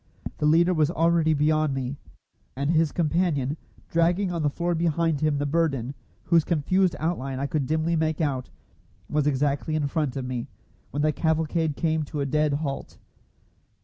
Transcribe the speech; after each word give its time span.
The 0.39 0.47
leader 0.47 0.73
was 0.73 0.89
already 0.89 1.35
beyond 1.35 1.75
me, 1.75 1.95
and 2.55 2.71
his 2.71 2.91
companion, 2.91 3.55
dragging 3.87 4.31
on 4.33 4.41
the 4.41 4.49
floor 4.49 4.73
behind 4.73 5.21
him 5.21 5.37
the 5.37 5.45
burden, 5.45 5.93
whose 6.23 6.43
confused 6.43 6.95
outline 6.97 7.37
I 7.37 7.45
could 7.45 7.67
dimly 7.67 7.95
make 7.95 8.19
out, 8.19 8.49
was 9.07 9.27
exactly 9.27 9.75
in 9.75 9.85
front 9.85 10.15
of 10.15 10.25
me, 10.25 10.47
when 10.89 11.03
the 11.03 11.11
cavalcade 11.11 11.75
came 11.75 12.01
to 12.05 12.19
a 12.19 12.25
dead 12.25 12.53
halt. 12.53 12.97